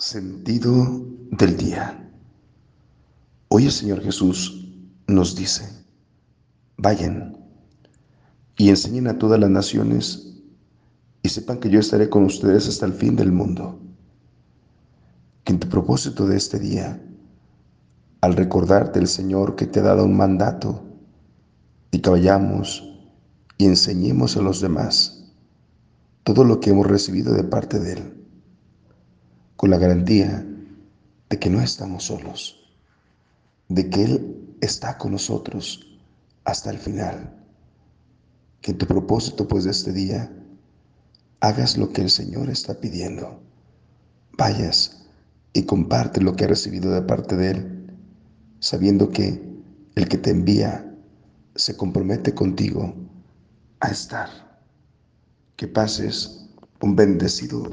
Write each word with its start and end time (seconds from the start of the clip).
Sentido 0.00 1.04
del 1.32 1.56
día. 1.56 2.08
Hoy 3.48 3.64
el 3.64 3.72
Señor 3.72 4.00
Jesús 4.00 4.64
nos 5.08 5.34
dice, 5.34 5.68
vayan 6.76 7.36
y 8.56 8.68
enseñen 8.68 9.08
a 9.08 9.18
todas 9.18 9.40
las 9.40 9.50
naciones 9.50 10.36
y 11.24 11.28
sepan 11.28 11.58
que 11.58 11.68
yo 11.68 11.80
estaré 11.80 12.08
con 12.08 12.22
ustedes 12.22 12.68
hasta 12.68 12.86
el 12.86 12.92
fin 12.92 13.16
del 13.16 13.32
mundo. 13.32 13.80
Que 15.42 15.54
en 15.54 15.58
tu 15.58 15.68
propósito 15.68 16.28
de 16.28 16.36
este 16.36 16.60
día, 16.60 17.02
al 18.20 18.36
recordarte 18.36 19.00
el 19.00 19.08
Señor 19.08 19.56
que 19.56 19.66
te 19.66 19.80
ha 19.80 19.82
dado 19.82 20.04
un 20.04 20.16
mandato, 20.16 20.84
y 21.90 21.98
que 21.98 22.10
vayamos 22.10 22.88
y 23.56 23.64
enseñemos 23.64 24.36
a 24.36 24.42
los 24.42 24.60
demás 24.60 25.24
todo 26.22 26.44
lo 26.44 26.60
que 26.60 26.70
hemos 26.70 26.86
recibido 26.86 27.34
de 27.34 27.42
parte 27.42 27.80
de 27.80 27.94
Él 27.94 28.17
con 29.58 29.70
la 29.70 29.78
garantía 29.78 30.46
de 31.28 31.38
que 31.40 31.50
no 31.50 31.60
estamos 31.60 32.04
solos, 32.04 32.70
de 33.68 33.90
que 33.90 34.04
Él 34.04 34.56
está 34.60 34.96
con 34.96 35.10
nosotros 35.10 35.98
hasta 36.44 36.70
el 36.70 36.78
final. 36.78 37.34
Que 38.60 38.72
tu 38.72 38.86
propósito 38.86 39.48
pues 39.48 39.64
de 39.64 39.72
este 39.72 39.92
día 39.92 40.30
hagas 41.40 41.76
lo 41.76 41.92
que 41.92 42.02
el 42.02 42.08
Señor 42.08 42.48
está 42.48 42.78
pidiendo. 42.78 43.40
Vayas 44.38 45.04
y 45.52 45.64
comparte 45.64 46.20
lo 46.20 46.36
que 46.36 46.44
has 46.44 46.50
recibido 46.50 46.92
de 46.92 47.02
parte 47.02 47.36
de 47.36 47.50
Él, 47.50 47.96
sabiendo 48.60 49.10
que 49.10 49.42
el 49.96 50.08
que 50.08 50.18
te 50.18 50.30
envía 50.30 50.88
se 51.56 51.76
compromete 51.76 52.32
contigo 52.32 52.94
a 53.80 53.88
estar. 53.88 54.28
Que 55.56 55.66
pases 55.66 56.46
un 56.80 56.94
bendecido. 56.94 57.68